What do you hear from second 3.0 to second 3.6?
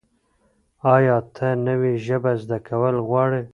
غواړې؟